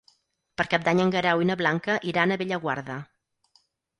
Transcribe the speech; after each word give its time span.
Per 0.59 0.63
Cap 0.69 0.87
d'Any 0.87 1.01
en 1.03 1.11
Guerau 1.15 1.43
i 1.45 1.49
na 1.51 1.57
Blanca 1.59 1.99
iran 2.13 2.35
a 2.35 2.39
Bellaguarda. 2.43 2.97